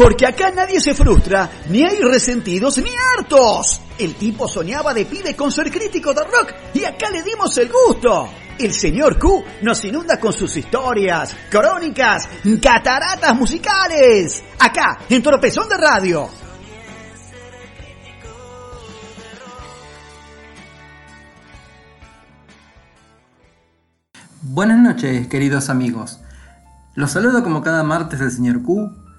Porque 0.00 0.24
acá 0.24 0.50
nadie 0.50 0.80
se 0.80 0.94
frustra, 0.94 1.50
ni 1.68 1.82
hay 1.82 2.00
resentidos 2.00 2.78
ni 2.78 2.88
hartos. 3.18 3.82
El 3.98 4.14
tipo 4.14 4.48
soñaba 4.48 4.94
de 4.94 5.04
pibe 5.04 5.36
con 5.36 5.52
ser 5.52 5.70
crítico 5.70 6.14
de 6.14 6.22
rock 6.24 6.54
y 6.72 6.84
acá 6.84 7.10
le 7.10 7.22
dimos 7.22 7.58
el 7.58 7.70
gusto. 7.70 8.30
El 8.58 8.72
señor 8.72 9.18
Q 9.18 9.44
nos 9.60 9.84
inunda 9.84 10.18
con 10.18 10.32
sus 10.32 10.56
historias, 10.56 11.36
crónicas, 11.50 12.26
cataratas 12.62 13.36
musicales. 13.36 14.42
Acá, 14.58 15.00
en 15.06 15.22
Tropezón 15.22 15.68
de 15.68 15.76
Radio. 15.76 16.30
Buenas 24.40 24.78
noches, 24.78 25.28
queridos 25.28 25.68
amigos. 25.68 26.20
Los 26.94 27.10
saludo 27.10 27.42
como 27.42 27.60
cada 27.60 27.82
martes 27.82 28.22
el 28.22 28.30
señor 28.30 28.62
Q 28.62 29.09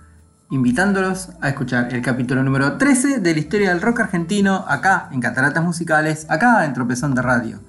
invitándolos 0.52 1.30
a 1.40 1.48
escuchar 1.48 1.94
el 1.94 2.02
capítulo 2.02 2.44
número 2.44 2.78
13 2.78 3.20
de 3.20 3.34
la 3.34 3.40
historia 3.40 3.70
del 3.70 3.82
rock 3.82 4.02
argentino 4.02 4.66
acá 4.68 5.08
en 5.14 5.22
Cataratas 5.22 5.64
Musicales, 5.64 6.26
acá 6.30 6.66
en 6.66 6.74
Tropezón 6.74 7.16
de 7.16 7.22
Radio. 7.22 7.60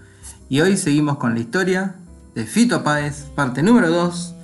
Y 0.48 0.60
hoy 0.60 0.76
seguimos 0.76 1.16
con 1.16 1.32
la 1.32 1.40
historia 1.40 1.94
de 2.34 2.44
Fito 2.44 2.82
Páez, 2.82 3.26
parte 3.36 3.62
número 3.62 3.88
2, 3.88 4.34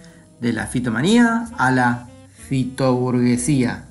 de 0.40 0.52
la 0.52 0.68
fitomanía 0.68 1.46
a 1.58 1.72
la 1.72 2.06
fitoburguesía. 2.48 3.86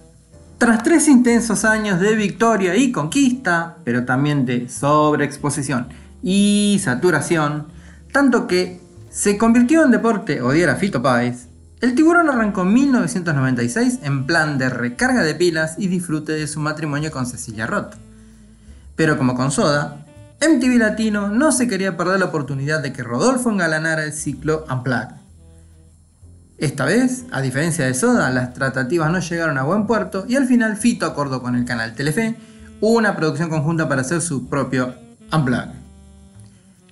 Tras 0.57 0.81
tres 0.81 1.09
intensos 1.09 1.65
años 1.65 1.99
de 1.99 2.15
victoria 2.15 2.73
y 2.77 2.93
conquista, 2.93 3.75
pero 3.83 4.05
también 4.05 4.45
de 4.45 4.69
sobreexposición 4.69 5.89
y 6.23 6.79
saturación, 6.81 7.67
tanto 8.13 8.47
que 8.47 8.79
se 9.09 9.37
convirtió 9.37 9.83
en 9.83 9.91
deporte 9.91 10.41
odiar 10.41 10.69
a 10.69 10.77
Fito 10.77 11.01
Páez, 11.01 11.46
el 11.79 11.93
tiburón 11.93 12.29
arrancó 12.29 12.63
en 12.63 12.73
1996 12.73 13.99
en 14.01 14.25
plan 14.25 14.57
de 14.57 14.69
recarga 14.69 15.21
de 15.21 15.35
pilas 15.35 15.75
y 15.77 15.87
disfrute 15.87 16.31
de 16.31 16.47
su 16.47 16.59
matrimonio 16.59 17.11
con 17.11 17.27
Cecilia 17.27 17.67
Roth. 17.67 17.93
Pero 18.95 19.17
como 19.17 19.35
con 19.35 19.51
Soda, 19.51 20.03
MTV 20.41 20.77
Latino 20.77 21.29
no 21.29 21.51
se 21.51 21.67
quería 21.67 21.95
perder 21.95 22.19
la 22.19 22.25
oportunidad 22.25 22.81
de 22.81 22.93
que 22.93 23.03
Rodolfo 23.03 23.51
engalanara 23.51 24.03
el 24.03 24.13
ciclo 24.13 24.65
Unplugged. 24.71 25.15
Esta 26.57 26.85
vez, 26.85 27.25
a 27.31 27.41
diferencia 27.41 27.85
de 27.85 27.93
Soda, 27.93 28.31
las 28.31 28.55
tratativas 28.55 29.11
no 29.11 29.19
llegaron 29.19 29.59
a 29.59 29.63
buen 29.63 29.85
puerto 29.85 30.25
y 30.27 30.35
al 30.35 30.47
final 30.47 30.77
Fito 30.77 31.05
acordó 31.05 31.43
con 31.43 31.55
el 31.55 31.65
canal 31.65 31.93
Telefe 31.93 32.35
una 32.81 33.15
producción 33.15 33.49
conjunta 33.49 33.87
para 33.87 34.01
hacer 34.01 34.21
su 34.21 34.49
propio 34.49 34.95
Unplugged. 35.31 35.76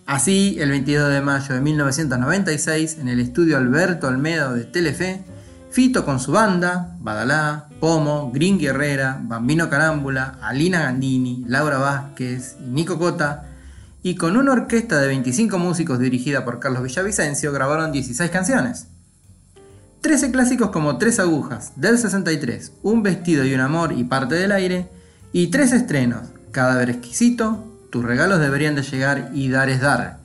Así, 0.06 0.58
el 0.60 0.70
22 0.70 1.10
de 1.10 1.22
mayo 1.22 1.56
de 1.56 1.62
1996, 1.62 2.98
en 3.00 3.08
el 3.08 3.20
estudio 3.20 3.58
Alberto 3.58 4.08
Olmedo 4.08 4.54
de 4.54 4.64
Telefe, 4.64 5.24
Fito 5.72 6.06
con 6.06 6.20
su 6.20 6.32
banda, 6.32 6.96
Badalá, 7.00 7.70
Pomo, 7.80 8.32
Green 8.32 8.60
Guerrera, 8.60 9.20
Bambino 9.24 9.68
Carámbula, 9.68 10.38
Alina 10.44 10.84
Gandini, 10.84 11.44
Laura 11.48 11.80
Vázquez 11.80 12.56
y 12.64 12.70
Nico 12.70 13.00
Cota, 13.00 13.46
y 14.04 14.14
con 14.16 14.38
una 14.38 14.52
orquesta 14.52 15.02
de 15.02 15.08
25 15.08 15.58
músicos 15.58 15.98
dirigida 15.98 16.46
por 16.46 16.60
Carlos 16.60 16.84
Villavicencio, 16.84 17.52
grabaron 17.52 17.92
16 17.92 18.30
canciones. 18.30 18.88
13 20.02 20.32
clásicos 20.32 20.70
como 20.70 21.00
Tres 21.00 21.20
Agujas, 21.20 21.74
del 21.78 21.98
63, 21.98 22.74
Un 22.84 23.02
Vestido 23.02 23.44
y 23.44 23.56
un 23.56 23.62
Amor 23.62 23.92
y 23.92 24.04
Parte 24.04 24.36
del 24.36 24.52
Aire, 24.52 24.88
y 25.34 25.48
tres 25.48 25.72
estrenos, 25.72 26.28
Cadáver 26.52 26.92
Exquisito, 26.92 27.75
tus 27.96 28.04
regalos 28.04 28.42
deberían 28.42 28.76
de 28.76 28.82
llegar 28.82 29.32
y 29.34 29.48
dar 29.48 29.70
es 29.70 29.80
dar. 29.80 30.18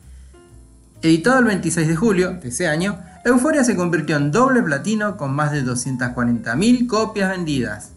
Editado 1.02 1.38
el 1.38 1.44
26 1.44 1.86
de 1.86 1.94
julio 1.94 2.32
de 2.32 2.48
ese 2.48 2.66
año, 2.66 2.98
Euforia 3.24 3.62
se 3.62 3.76
convirtió 3.76 4.16
en 4.16 4.32
doble 4.32 4.60
platino 4.60 5.16
con 5.16 5.32
más 5.32 5.52
de 5.52 5.64
240.000 5.64 6.88
copias 6.88 7.30
vendidas. 7.30 7.92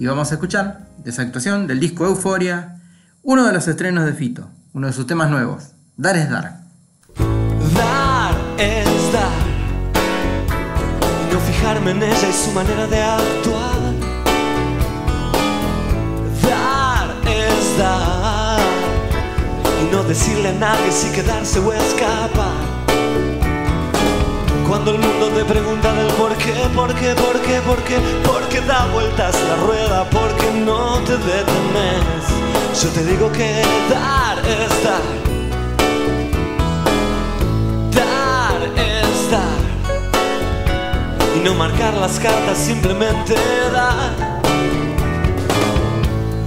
Y 0.00 0.06
vamos 0.06 0.32
a 0.32 0.34
escuchar 0.34 0.88
de 1.04 1.10
esa 1.10 1.22
actuación 1.22 1.68
del 1.68 1.78
disco 1.78 2.04
Euforia, 2.04 2.80
uno 3.22 3.46
de 3.46 3.52
los 3.52 3.68
estrenos 3.68 4.06
de 4.06 4.12
Fito, 4.12 4.50
uno 4.72 4.88
de 4.88 4.92
sus 4.92 5.06
temas 5.06 5.30
nuevos, 5.30 5.68
Dar 5.96 6.16
es 6.16 6.28
dar. 6.28 6.58
Dar 7.76 8.34
es 8.58 9.12
dar. 9.12 9.30
No 11.32 11.38
fijarme 11.38 11.92
en 11.92 12.02
ella 12.02 12.28
y 12.28 12.32
su 12.32 12.50
manera 12.50 12.88
de 12.88 13.00
actuar. 13.00 13.78
Dar 16.42 17.14
es 17.28 17.78
dar 17.78 18.11
decirle 20.12 20.50
a 20.50 20.52
nadie 20.52 20.92
si 20.92 21.10
quedarse 21.10 21.58
o 21.58 21.72
escapar. 21.72 22.60
Cuando 24.68 24.90
el 24.90 24.98
mundo 24.98 25.28
te 25.28 25.42
pregunta 25.42 25.90
del 25.94 26.12
por 26.20 26.36
qué, 26.36 26.52
por 26.74 26.94
qué, 26.94 27.14
por 27.14 27.40
qué, 27.40 27.60
por 27.60 27.78
qué, 27.84 27.96
por 28.22 28.42
qué 28.50 28.60
da 28.60 28.88
vueltas 28.92 29.34
la 29.48 29.56
rueda, 29.66 30.04
porque 30.10 30.50
no 30.66 30.98
te 31.06 31.16
detenes. 31.16 32.22
Yo 32.82 32.88
te 32.90 33.04
digo 33.06 33.32
que 33.32 33.62
dar 33.88 34.36
es 34.56 34.72
dar. 34.86 35.06
Dar 38.00 38.60
es 38.76 39.30
dar. 39.30 39.62
Y 41.36 41.40
no 41.42 41.54
marcar 41.54 41.94
las 41.94 42.18
cartas, 42.20 42.58
simplemente 42.58 43.34
dar. 43.72 44.12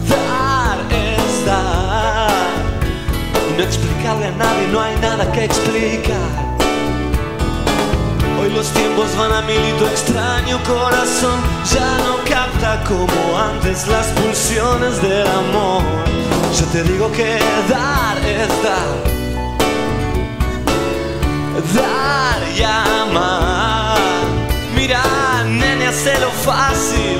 Dar 0.07 0.77
es 0.91 1.45
dar 1.47 1.84
no 3.57 3.63
explicarle 3.63 4.27
a 4.27 4.31
nadie, 4.31 4.67
no 4.67 4.81
hay 4.81 4.95
nada 4.97 5.31
que 5.31 5.45
explicar. 5.45 6.55
Hoy 8.39 8.51
los 8.51 8.67
tiempos 8.71 9.15
van 9.17 9.31
a 9.31 9.41
mil 9.41 9.55
y 9.55 9.71
tu 9.79 9.85
extraño 9.85 10.61
corazón 10.63 11.39
ya 11.73 11.97
no 12.05 12.17
capta 12.29 12.83
como 12.83 13.39
antes 13.39 13.87
las 13.87 14.07
pulsiones 14.07 15.01
del 15.01 15.27
amor. 15.27 15.83
Yo 16.59 16.65
te 16.67 16.83
digo 16.83 17.11
que 17.11 17.39
dar 17.69 18.17
es 18.17 18.49
dar, 18.63 18.95
dar 21.75 22.41
y 22.57 22.63
amar. 22.63 23.97
Mira, 24.75 25.01
nene, 25.47 25.87
hace 25.87 26.19
lo 26.19 26.29
fácil, 26.29 27.19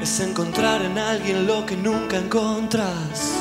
es 0.00 0.20
encontrar 0.20 0.80
en 0.82 0.96
alguien 0.96 1.46
lo 1.46 1.66
que 1.66 1.76
nunca 1.76 2.16
encontras. 2.16 3.38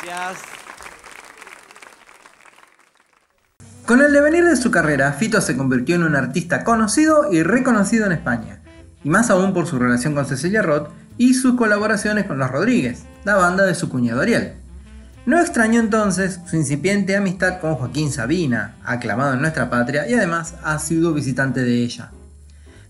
Gracias. 0.00 0.42
Con 3.84 4.00
el 4.00 4.12
devenir 4.12 4.44
de 4.44 4.56
su 4.56 4.70
carrera, 4.70 5.12
Fito 5.12 5.40
se 5.40 5.56
convirtió 5.56 5.96
en 5.96 6.04
un 6.04 6.14
artista 6.16 6.64
conocido 6.64 7.32
y 7.32 7.42
reconocido 7.42 8.06
en 8.06 8.12
España, 8.12 8.60
y 9.02 9.08
más 9.10 9.30
aún 9.30 9.52
por 9.52 9.66
su 9.66 9.78
relación 9.78 10.14
con 10.14 10.26
Cecilia 10.26 10.62
Roth, 10.62 10.90
y 11.18 11.34
sus 11.34 11.56
colaboraciones 11.56 12.24
con 12.24 12.38
Los 12.38 12.50
Rodríguez, 12.50 13.02
la 13.24 13.34
banda 13.34 13.66
de 13.66 13.74
su 13.74 13.88
cuñado 13.88 14.22
Ariel. 14.22 14.54
No 15.26 15.38
extrañó 15.38 15.80
entonces 15.80 16.40
su 16.48 16.56
incipiente 16.56 17.14
amistad 17.14 17.60
con 17.60 17.74
Joaquín 17.74 18.10
Sabina, 18.10 18.76
aclamado 18.84 19.34
en 19.34 19.42
nuestra 19.42 19.68
patria 19.68 20.08
y 20.08 20.14
además 20.14 20.54
ha 20.64 20.78
sido 20.78 21.12
visitante 21.12 21.64
de 21.64 21.82
ella. 21.82 22.12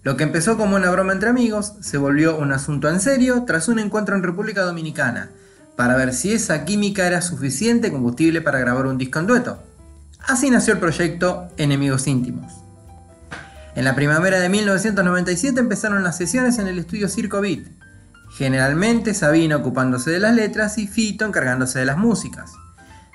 Lo 0.05 0.17
que 0.17 0.23
empezó 0.23 0.57
como 0.57 0.77
una 0.77 0.91
broma 0.91 1.13
entre 1.13 1.31
amigos 1.31 1.73
se 1.81 1.99
volvió 1.99 2.39
un 2.39 2.53
asunto 2.53 2.89
en 2.89 3.01
serio 3.01 3.43
tras 3.45 3.67
un 3.67 3.81
encuentro 3.81 4.15
en 4.15 4.23
República 4.23 4.63
Dominicana, 4.63 5.31
para 5.75 5.97
ver 5.97 6.15
si 6.15 6.33
esa 6.33 6.65
química 6.65 7.07
era 7.07 7.23
suficiente 7.23 7.91
combustible 7.91 8.41
para 8.41 8.59
grabar 8.59 8.87
un 8.87 8.99
disco 8.99 9.19
en 9.19 9.27
dueto. 9.27 9.63
Así 10.27 10.51
nació 10.51 10.75
el 10.75 10.81
proyecto 10.81 11.49
Enemigos 11.57 12.07
Íntimos. 12.07 12.53
En 13.75 13.85
la 13.85 13.95
primavera 13.95 14.41
de 14.41 14.49
1997 14.49 15.59
empezaron 15.61 16.03
las 16.03 16.17
sesiones 16.17 16.59
en 16.59 16.69
el 16.69 16.79
estudio 16.79 17.09
Circo 17.09 17.41
Beat, 17.41 17.78
generalmente 18.39 19.15
Sabina 19.15 19.57
ocupándose 19.57 20.13
de 20.13 20.21
las 20.21 20.33
letras 20.33 20.79
y 20.79 20.87
Fito 20.87 21.25
encargándose 21.25 21.81
de 21.81 21.87
las 21.87 21.99
músicas. 21.99 22.53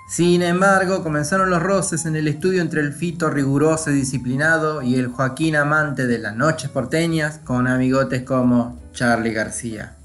Sin 0.09 0.41
embargo, 0.41 1.01
comenzaron 1.01 1.49
los 1.49 1.63
roces 1.63 2.05
en 2.05 2.17
el 2.17 2.27
estudio 2.27 2.61
entre 2.61 2.81
el 2.81 2.91
Fito 2.91 3.29
riguroso 3.29 3.89
y 3.89 3.93
disciplinado 3.93 4.81
y 4.81 4.95
el 4.95 5.07
Joaquín 5.07 5.55
amante 5.55 6.07
de 6.07 6.19
las 6.19 6.35
noches 6.35 6.69
porteñas 6.69 7.39
con 7.45 7.67
amigotes 7.67 8.23
como 8.23 8.77
Charlie 8.91 9.31
García. 9.31 9.95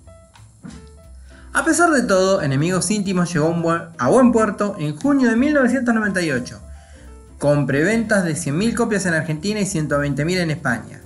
A 1.53 1.65
pesar 1.65 1.91
de 1.91 2.03
todo, 2.03 2.41
Enemigos 2.41 2.89
Íntimos 2.93 3.33
llegó 3.33 3.53
a 3.99 4.09
buen 4.09 4.31
puerto 4.31 4.77
en 4.79 4.95
junio 4.95 5.31
de 5.31 5.35
1998, 5.35 6.61
con 7.41 7.67
preventas 7.67 8.25
de 8.25 8.35
100.000 8.35 8.75
copias 8.77 9.05
en 9.07 9.15
Argentina 9.15 9.59
y 9.59 9.65
120.000 9.65 10.39
en 10.39 10.53
España. 10.53 11.01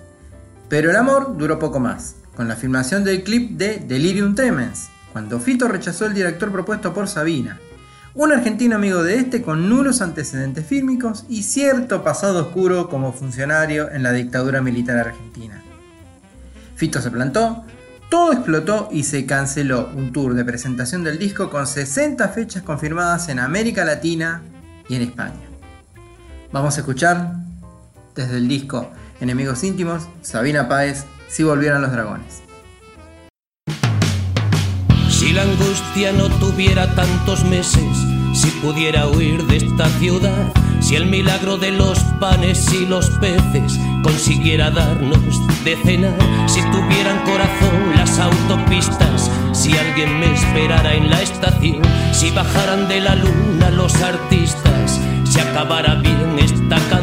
Pero 0.68 0.90
el 0.90 0.96
amor 0.96 1.38
duró 1.38 1.58
poco 1.58 1.80
más, 1.80 2.16
con 2.36 2.48
la 2.48 2.56
filmación 2.56 3.04
del 3.04 3.22
clip 3.22 3.58
de 3.58 3.78
Delirium 3.78 4.34
Tremens, 4.34 4.88
cuando 5.12 5.38
Fito 5.38 5.68
rechazó 5.68 6.06
el 6.06 6.14
director 6.14 6.50
propuesto 6.50 6.94
por 6.94 7.08
Sabina, 7.08 7.60
un 8.14 8.32
argentino 8.32 8.76
amigo 8.76 9.02
de 9.02 9.16
este 9.16 9.42
con 9.42 9.68
nulos 9.68 10.02
antecedentes 10.02 10.66
fílmicos 10.66 11.24
y 11.28 11.42
cierto 11.42 12.02
pasado 12.04 12.46
oscuro 12.46 12.88
como 12.88 13.12
funcionario 13.12 13.90
en 13.90 14.02
la 14.02 14.12
dictadura 14.12 14.60
militar 14.60 14.98
argentina. 14.98 15.62
Fito 16.76 17.00
se 17.00 17.10
plantó, 17.10 17.64
todo 18.10 18.32
explotó 18.32 18.88
y 18.92 19.04
se 19.04 19.24
canceló 19.24 19.90
un 19.94 20.12
tour 20.12 20.34
de 20.34 20.44
presentación 20.44 21.04
del 21.04 21.18
disco 21.18 21.48
con 21.48 21.66
60 21.66 22.28
fechas 22.28 22.62
confirmadas 22.62 23.28
en 23.28 23.38
América 23.38 23.84
Latina 23.84 24.42
y 24.88 24.96
en 24.96 25.02
España. 25.02 25.48
Vamos 26.52 26.76
a 26.76 26.80
escuchar 26.80 27.36
desde 28.14 28.36
el 28.36 28.48
disco 28.48 28.90
Enemigos 29.20 29.64
Íntimos, 29.64 30.08
Sabina 30.20 30.68
Páez, 30.68 31.04
Si 31.32 31.42
volvieran 31.44 31.80
los 31.80 31.90
dragones. 31.90 32.42
Si 35.08 35.32
la 35.32 35.40
angustia 35.40 36.12
no 36.12 36.28
tuviera 36.28 36.94
tantos 36.94 37.42
meses, 37.44 37.82
si 38.34 38.50
pudiera 38.60 39.06
huir 39.06 39.42
de 39.46 39.56
esta 39.56 39.88
ciudad, 39.98 40.52
si 40.80 40.94
el 40.94 41.06
milagro 41.06 41.56
de 41.56 41.70
los 41.70 41.98
panes 42.20 42.70
y 42.74 42.84
los 42.84 43.08
peces 43.12 43.80
consiguiera 44.02 44.70
darnos 44.70 45.22
de 45.64 45.74
cenar, 45.76 46.18
si 46.46 46.60
tuvieran 46.70 47.24
corazón 47.24 47.96
las 47.96 48.18
autopistas, 48.18 49.30
si 49.52 49.74
alguien 49.74 50.20
me 50.20 50.34
esperara 50.34 50.92
en 50.92 51.08
la 51.08 51.22
estación, 51.22 51.80
si 52.12 52.30
bajaran 52.32 52.88
de 52.88 53.00
la 53.00 53.14
luna 53.14 53.70
los 53.70 53.94
artistas, 54.02 55.00
si 55.24 55.40
acabara 55.40 55.94
bien 55.94 56.38
esta 56.38 56.76
canción, 56.90 57.01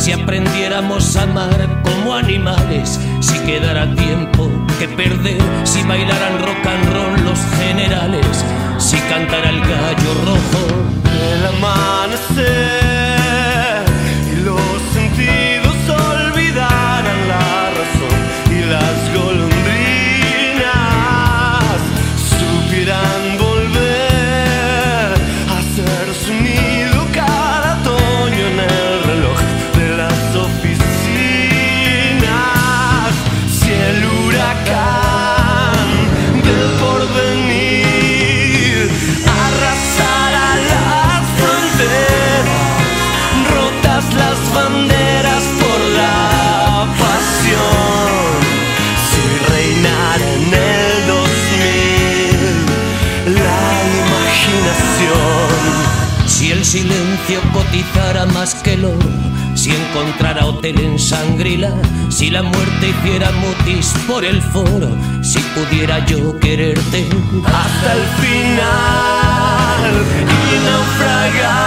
si 0.00 0.12
aprendiéramos 0.12 1.14
a 1.16 1.24
amar 1.24 1.82
como 1.82 2.14
animales, 2.14 2.98
si 3.20 3.38
quedara 3.40 3.84
tiempo 3.94 4.50
que 4.78 4.88
perder, 4.88 5.38
si 5.64 5.82
bailaran 5.82 6.38
rock 6.38 6.66
and 6.66 6.92
roll 6.94 7.24
los 7.26 7.38
generales, 7.58 8.44
si 8.78 8.96
cantara 9.10 9.50
el 9.50 9.60
gallo 9.60 10.14
rojo. 10.24 10.62
El 11.34 11.46
amanecer 11.54 12.89
si 59.54 59.70
encontrara 59.70 60.46
hotel 60.46 60.80
en 60.80 60.98
Sangrila, 60.98 61.72
si 62.08 62.30
la 62.30 62.42
muerte 62.42 62.88
hiciera 62.88 63.30
mutis 63.32 63.92
por 64.08 64.24
el 64.24 64.42
foro, 64.42 64.96
si 65.22 65.38
pudiera 65.54 66.04
yo 66.06 66.38
quererte 66.40 67.08
hasta 67.44 67.92
el 67.94 68.02
final 68.22 69.92
y 70.52 70.56
naufragar 70.64 71.59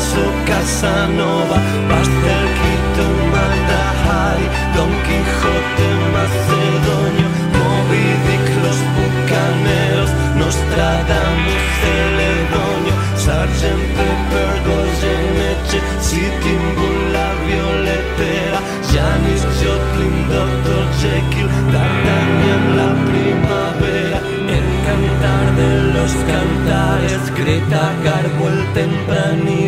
caso 0.00 0.24
Casanova, 0.46 1.56
Bastelquito, 1.88 3.04
Maldahari, 3.32 4.46
Don 4.74 4.92
Quijote, 5.04 5.88
Macedonio, 6.14 7.28
Moby 7.54 8.06
Dick, 8.24 8.46
los 8.64 8.80
bucaneros, 8.96 10.10
Nostradamus, 10.40 11.60
Celedonio, 11.80 12.94
Sargent 13.16 13.84
Pepper, 13.96 14.52
Goyeneche, 14.66 15.80
Sitting 16.00 16.66
Bull, 16.76 17.12
la 17.12 17.30
violetera, 17.44 18.58
Janis 18.90 19.42
Joplin, 19.60 20.16
Dr. 20.32 20.82
Jekyll, 21.00 21.48
D'Artagnan, 21.72 22.64
la 22.80 22.90
primavera, 23.10 24.18
el 24.56 24.68
cantar 24.86 25.46
de 25.60 25.70
los 25.94 26.12
cantares, 26.32 27.22
Greta 27.36 27.92
Garbo, 28.02 28.48
el 28.48 28.64
tempranillo, 28.72 29.59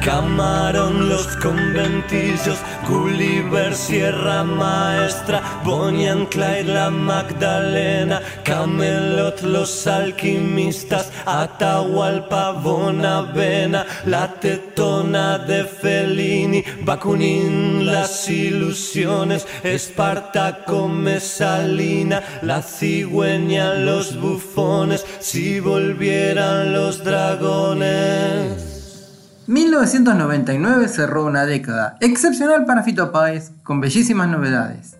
Camarón, 0.00 1.10
los 1.10 1.26
conventillos, 1.36 2.58
Gulliver, 2.88 3.74
Sierra 3.74 4.42
Maestra, 4.42 5.42
Bonnie 5.62 6.08
and 6.08 6.28
Clyde, 6.28 6.64
la 6.64 6.88
Magdalena, 6.90 8.22
Camelot, 8.42 9.42
los 9.42 9.86
alquimistas, 9.86 11.12
Atahualpa, 11.26 12.52
Bonavena, 12.52 13.84
la 14.06 14.28
tetona 14.40 15.38
de 15.38 15.64
Fellini, 15.64 16.64
Bakunin, 16.82 17.84
las 17.84 18.28
ilusiones, 18.28 19.46
Espartaco, 19.62 20.88
Mesalina, 20.88 22.22
la 22.40 22.62
cigüeña, 22.62 23.74
los 23.74 24.18
bufones, 24.18 25.04
si 25.20 25.60
volvieran 25.60 26.72
los 26.72 27.04
dragones. 27.04 28.39
1999 29.50 30.86
cerró 30.86 31.24
una 31.24 31.44
década 31.44 31.96
excepcional 32.00 32.66
para 32.66 32.84
Fito 32.84 33.10
Páez 33.10 33.50
con 33.64 33.80
bellísimas 33.80 34.28
novedades. 34.28 34.94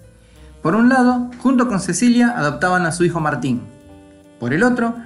Por 0.61 0.75
un 0.75 0.89
lado, 0.89 1.31
junto 1.39 1.69
con 1.69 1.79
Cecilia 1.79 2.35
adoptaban 2.37 2.85
a 2.85 2.91
su 2.91 3.05
hijo 3.05 3.21
Martín. 3.21 3.63
Por 4.41 4.53
el 4.53 4.65
otro, 4.65 4.97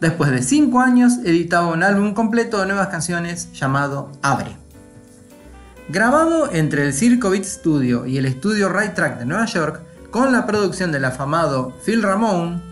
después 0.00 0.30
de 0.30 0.42
5 0.42 0.80
años 0.80 1.18
editaba 1.22 1.66
un 1.66 1.82
álbum 1.82 2.14
completo 2.14 2.58
de 2.58 2.64
nuevas 2.64 2.88
canciones 2.88 3.52
llamado 3.52 4.10
Abre. 4.22 4.56
Grabado 5.90 6.50
entre 6.50 6.86
el 6.86 6.94
Circo 6.94 7.28
Beat 7.28 7.44
Studio 7.44 8.06
y 8.06 8.16
el 8.16 8.24
estudio 8.24 8.70
Right 8.70 8.94
Track 8.94 9.18
de 9.18 9.26
Nueva 9.26 9.44
York, 9.44 9.82
con 10.10 10.32
la 10.32 10.46
producción 10.46 10.92
del 10.92 11.04
afamado 11.04 11.74
Phil 11.84 12.02
Ramone, 12.02 12.62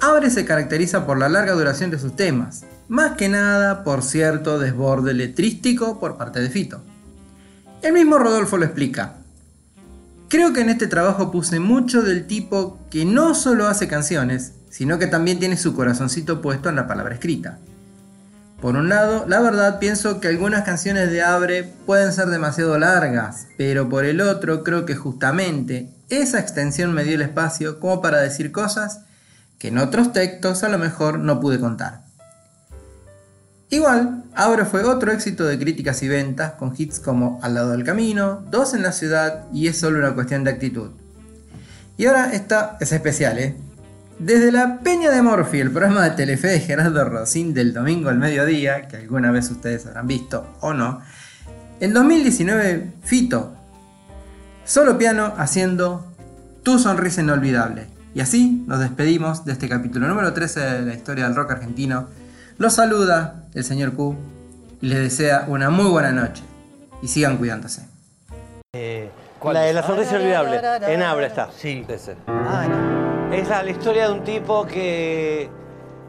Abre 0.00 0.30
se 0.30 0.46
caracteriza 0.46 1.04
por 1.04 1.18
la 1.18 1.28
larga 1.28 1.52
duración 1.52 1.90
de 1.90 1.98
sus 1.98 2.16
temas, 2.16 2.64
más 2.88 3.12
que 3.16 3.28
nada 3.28 3.84
por 3.84 4.02
cierto 4.02 4.58
desborde 4.58 5.14
letrístico 5.14 5.98
por 5.98 6.16
parte 6.16 6.40
de 6.40 6.50
Fito. 6.50 6.82
El 7.82 7.92
mismo 7.92 8.18
Rodolfo 8.18 8.56
lo 8.56 8.64
explica. 8.64 9.16
Creo 10.28 10.52
que 10.52 10.62
en 10.62 10.70
este 10.70 10.86
trabajo 10.86 11.30
puse 11.30 11.60
mucho 11.60 12.02
del 12.02 12.26
tipo 12.26 12.78
que 12.90 13.04
no 13.04 13.34
solo 13.34 13.66
hace 13.66 13.88
canciones, 13.88 14.54
sino 14.70 14.98
que 14.98 15.06
también 15.06 15.38
tiene 15.38 15.56
su 15.56 15.74
corazoncito 15.74 16.40
puesto 16.40 16.68
en 16.68 16.76
la 16.76 16.86
palabra 16.86 17.14
escrita. 17.14 17.58
Por 18.60 18.76
un 18.76 18.88
lado, 18.88 19.26
la 19.28 19.40
verdad 19.40 19.78
pienso 19.78 20.20
que 20.20 20.28
algunas 20.28 20.64
canciones 20.64 21.10
de 21.10 21.22
Abre 21.22 21.64
pueden 21.84 22.12
ser 22.12 22.28
demasiado 22.28 22.78
largas, 22.78 23.46
pero 23.58 23.88
por 23.88 24.06
el 24.06 24.22
otro 24.22 24.64
creo 24.64 24.86
que 24.86 24.96
justamente 24.96 25.90
esa 26.08 26.40
extensión 26.40 26.94
me 26.94 27.04
dio 27.04 27.14
el 27.14 27.22
espacio 27.22 27.78
como 27.78 28.00
para 28.00 28.20
decir 28.20 28.52
cosas 28.52 29.00
que 29.58 29.68
en 29.68 29.78
otros 29.78 30.12
textos 30.12 30.64
a 30.64 30.70
lo 30.70 30.78
mejor 30.78 31.18
no 31.18 31.40
pude 31.40 31.60
contar. 31.60 32.03
Igual, 33.74 34.22
Abre 34.36 34.64
fue 34.66 34.84
otro 34.84 35.10
éxito 35.10 35.44
de 35.44 35.58
críticas 35.58 36.00
y 36.04 36.08
ventas, 36.08 36.52
con 36.52 36.72
hits 36.78 37.00
como 37.00 37.40
Al 37.42 37.54
lado 37.54 37.72
del 37.72 37.82
camino, 37.82 38.44
Dos 38.48 38.72
en 38.72 38.84
la 38.84 38.92
ciudad 38.92 39.46
y 39.52 39.66
Es 39.66 39.78
solo 39.78 39.98
una 39.98 40.14
cuestión 40.14 40.44
de 40.44 40.52
actitud. 40.52 40.90
Y 41.96 42.06
ahora 42.06 42.32
esta 42.32 42.76
es 42.80 42.92
especial, 42.92 43.36
¿eh? 43.40 43.56
Desde 44.20 44.52
la 44.52 44.78
Peña 44.78 45.10
de 45.10 45.20
Morphy, 45.22 45.58
el 45.58 45.72
programa 45.72 46.04
de 46.04 46.10
Telefe 46.10 46.46
de 46.46 46.60
Gerardo 46.60 47.04
Rosín 47.04 47.52
del 47.52 47.74
domingo 47.74 48.10
al 48.10 48.18
mediodía, 48.18 48.86
que 48.86 48.96
alguna 48.96 49.32
vez 49.32 49.50
ustedes 49.50 49.86
habrán 49.86 50.06
visto 50.06 50.46
o 50.60 50.72
no, 50.72 51.02
en 51.80 51.92
2019 51.92 52.92
Fito, 53.02 53.56
solo 54.64 54.96
piano 54.98 55.34
haciendo 55.36 56.14
Tu 56.62 56.78
sonrisa 56.78 57.22
inolvidable. 57.22 57.88
Y 58.14 58.20
así 58.20 58.62
nos 58.68 58.78
despedimos 58.78 59.44
de 59.44 59.50
este 59.50 59.68
capítulo 59.68 60.06
número 60.06 60.32
13 60.32 60.60
de 60.60 60.82
la 60.82 60.94
historia 60.94 61.24
del 61.24 61.34
rock 61.34 61.50
argentino. 61.50 62.06
Los 62.56 62.74
saluda 62.74 63.42
el 63.54 63.64
señor 63.64 63.94
Q 63.94 64.16
y 64.80 64.86
les 64.86 64.98
desea 64.98 65.44
una 65.48 65.70
muy 65.70 65.90
buena 65.90 66.12
noche. 66.12 66.42
Y 67.02 67.08
sigan 67.08 67.36
cuidándose. 67.36 67.82
La 68.72 69.60
de 69.60 69.72
la 69.72 69.82
sonrisa 69.82 70.16
olvidable. 70.16 70.60
En 70.92 71.02
Abra 71.02 71.26
está. 71.26 71.50
Sí. 71.56 71.84
Ese. 71.88 72.16
Ah, 72.28 72.66
no. 72.68 73.34
Es 73.34 73.48
la, 73.48 73.62
la 73.62 73.70
historia 73.70 74.06
de 74.06 74.12
un 74.12 74.24
tipo 74.24 74.66
que 74.66 75.50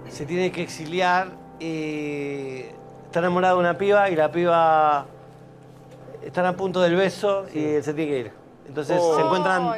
se 0.10 0.26
tiene 0.26 0.52
que 0.52 0.62
exiliar 0.62 1.30
y 1.60 2.62
está 3.06 3.20
enamorado 3.20 3.56
de 3.56 3.62
una 3.62 3.78
piba 3.78 4.10
y 4.10 4.16
la 4.16 4.32
piba 4.32 5.06
están 6.24 6.46
a 6.46 6.54
punto 6.54 6.82
del 6.82 6.96
beso 6.96 7.46
y 7.54 7.64
él 7.64 7.84
se 7.84 7.94
tiene 7.94 8.12
que 8.12 8.20
ir. 8.20 8.32
Entonces 8.68 9.02
se 9.16 9.22
encuentran 9.22 9.72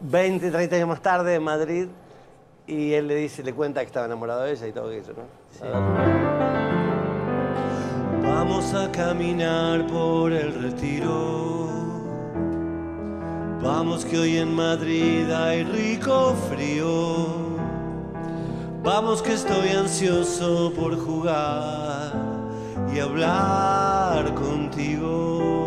20, 0.00 0.50
30 0.50 0.76
años 0.76 0.88
más 0.88 1.00
tarde 1.00 1.34
en 1.34 1.42
Madrid 1.42 1.88
y 2.70 2.94
él 2.94 3.08
le 3.08 3.16
dice, 3.16 3.42
le 3.42 3.52
cuenta 3.52 3.80
que 3.80 3.86
estaba 3.86 4.06
enamorado 4.06 4.44
de 4.44 4.52
ella 4.52 4.66
y 4.68 4.72
todo 4.72 4.90
eso, 4.92 5.12
¿no? 5.12 5.24
Vamos 8.22 8.72
a 8.74 8.90
caminar 8.92 9.86
por 9.88 10.32
el 10.32 10.54
retiro. 10.62 11.68
Vamos 13.60 14.04
que 14.04 14.18
hoy 14.18 14.38
en 14.38 14.54
Madrid 14.54 15.30
hay 15.30 15.64
rico 15.64 16.34
frío. 16.48 17.26
Vamos 18.82 19.20
que 19.20 19.34
estoy 19.34 19.70
ansioso 19.70 20.72
por 20.74 20.96
jugar 20.98 22.12
y 22.94 23.00
hablar 23.00 24.32
contigo. 24.34 25.59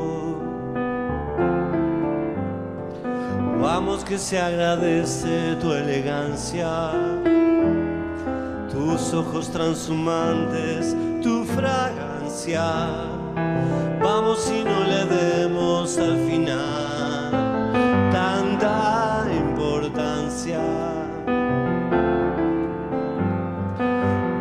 Vamos 3.63 4.03
que 4.03 4.17
se 4.17 4.37
agradece 4.37 5.55
tu 5.61 5.71
elegancia, 5.71 6.91
tus 8.69 9.13
ojos 9.13 9.49
transhumantes, 9.49 10.93
tu 11.21 11.45
fragancia. 11.45 12.61
Vamos 14.01 14.51
y 14.51 14.65
no 14.65 14.83
le 14.83 15.05
demos 15.05 15.97
al 15.97 16.17
final 16.27 17.31
tanta 18.11 19.27
importancia. 19.31 20.59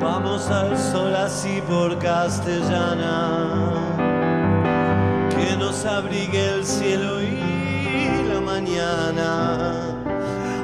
Vamos 0.00 0.50
al 0.50 0.76
sol 0.76 1.14
así 1.14 1.62
por 1.68 1.96
castellana, 2.00 3.86
que 5.30 5.56
nos 5.56 5.86
abrigue 5.86 6.54
el 6.54 6.66
cielo 6.66 7.22
y 7.22 7.51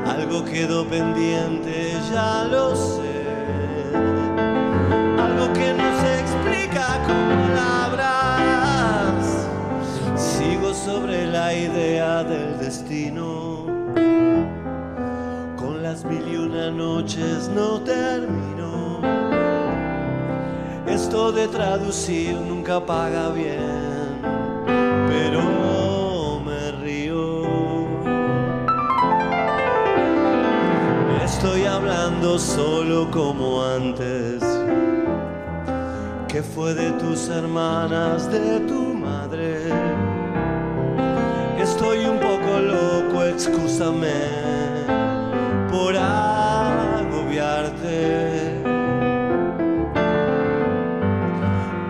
Algo 0.07 0.45
quedó 0.45 0.87
pendiente, 0.87 1.93
ya 2.13 2.45
lo 2.45 2.77
sé. 2.77 3.25
Algo 5.19 5.53
que 5.55 5.73
no 5.73 6.01
se 6.01 6.21
explica 6.21 7.03
con 7.07 7.49
palabras. 7.49 9.47
Sigo 10.15 10.75
sobre 10.75 11.27
la 11.27 11.55
idea 11.55 12.23
del 12.23 12.59
destino. 12.59 13.65
Con 15.57 15.83
las 15.83 16.05
mil 16.05 16.29
y 16.31 16.37
una 16.37 16.71
noches 16.71 17.49
no 17.55 17.81
termino. 17.81 19.01
Esto 20.87 21.33
de 21.33 21.49
traducir 21.49 22.35
nunca 22.37 22.85
paga 22.85 23.31
bien, 23.31 24.21
pero 25.09 25.88
Estoy 31.29 31.67
hablando 31.67 32.39
solo 32.39 33.11
como 33.11 33.63
antes, 33.63 34.43
que 36.27 36.43
fue 36.43 36.75
de 36.75 36.91
tus 36.93 37.29
hermanas, 37.29 38.31
de 38.33 38.61
tu 38.61 38.95
madre. 38.95 39.59
Estoy 41.59 42.07
un 42.07 42.19
poco 42.19 42.59
loco, 42.59 43.25
excúsame 43.25 44.09
por 45.71 45.95
agobiarte. 45.97 47.45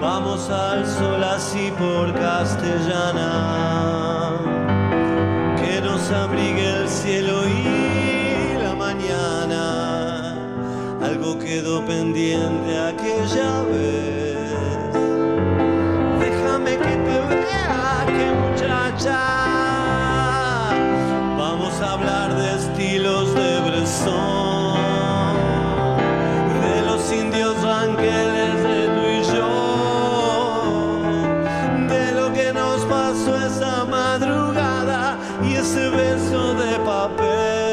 Vamos 0.00 0.50
al 0.50 0.84
sol 0.84 1.22
así 1.24 1.72
por 1.78 2.12
castellana, 2.12 3.30
que 5.56 5.80
nos 5.80 6.10
abrigue 6.10 6.82
el 6.82 6.88
cielo 6.88 7.46
y 7.46 7.87
quedó 11.36 11.84
pendiente 11.84 12.78
aquella 12.78 13.62
vez. 13.64 14.38
Déjame 16.20 16.76
que 16.76 16.94
te 17.06 17.20
vea, 17.28 18.06
que 18.06 18.26
muchacha. 18.42 19.20
Vamos 21.36 21.74
a 21.82 21.92
hablar 21.92 22.34
de 22.34 22.54
estilos 22.56 23.34
de 23.34 23.60
Bresson, 23.60 24.78
de 26.62 26.82
los 26.86 27.12
indios 27.12 27.60
ranqueles 27.62 28.62
de 28.68 28.86
tú 28.94 29.04
y 29.18 29.22
yo, 29.34 29.52
de 31.88 32.12
lo 32.12 32.32
que 32.32 32.52
nos 32.52 32.84
pasó 32.86 33.36
esa 33.46 33.84
madrugada 33.84 35.18
y 35.42 35.54
ese 35.54 35.90
beso 35.90 36.54
de 36.54 36.78
papel. 36.78 37.67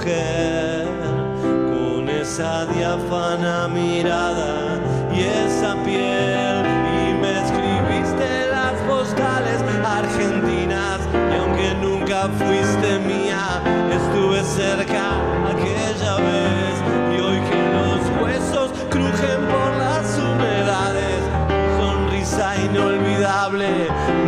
Con 0.00 2.08
esa 2.08 2.64
diáfana 2.66 3.68
mirada 3.68 4.80
y 5.14 5.20
esa 5.20 5.74
piel. 5.84 6.64
Y 6.98 7.00
me 7.20 7.32
escribiste 7.42 8.48
las 8.50 8.72
postales 8.88 9.60
argentinas 9.84 11.00
y 11.12 11.34
aunque 11.36 11.74
nunca 11.82 12.30
fuiste 12.38 12.98
mía, 13.00 13.60
estuve 13.92 14.42
cerca 14.42 15.20
aquella 15.52 16.16
vez. 16.16 16.74
Y 17.14 17.16
hoy 17.20 17.38
que 17.48 17.60
los 17.76 18.00
huesos 18.22 18.68
crujen 18.88 19.40
por 19.52 19.70
las 19.76 20.06
humedades, 20.18 21.20
tu 21.48 21.60
sonrisa 21.84 22.46
inolvidable 22.64 23.68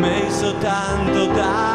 me 0.01 0.13
hizo 0.29 0.49
tanto, 0.55 1.21
tanto 1.29 1.74